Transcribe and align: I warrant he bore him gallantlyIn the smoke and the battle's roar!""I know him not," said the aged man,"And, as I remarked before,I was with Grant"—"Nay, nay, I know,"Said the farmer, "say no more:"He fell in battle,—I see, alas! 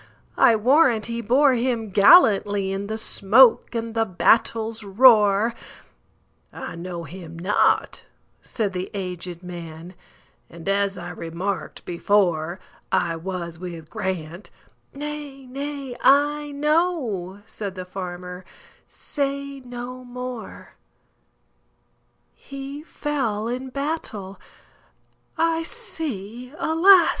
I 0.39 0.55
warrant 0.55 1.05
he 1.05 1.21
bore 1.21 1.53
him 1.53 1.91
gallantlyIn 1.91 2.87
the 2.87 2.97
smoke 2.97 3.75
and 3.75 3.93
the 3.93 4.03
battle's 4.03 4.83
roar!""I 4.83 6.75
know 6.75 7.03
him 7.03 7.37
not," 7.37 8.05
said 8.41 8.73
the 8.73 8.89
aged 8.95 9.43
man,"And, 9.43 10.67
as 10.67 10.97
I 10.97 11.11
remarked 11.11 11.85
before,I 11.85 13.15
was 13.15 13.59
with 13.59 13.91
Grant"—"Nay, 13.91 15.45
nay, 15.45 15.95
I 16.01 16.49
know,"Said 16.49 17.75
the 17.75 17.85
farmer, 17.85 18.43
"say 18.87 19.59
no 19.59 20.03
more:"He 20.03 22.81
fell 22.81 23.47
in 23.47 23.69
battle,—I 23.69 25.61
see, 25.61 26.51
alas! 26.57 27.09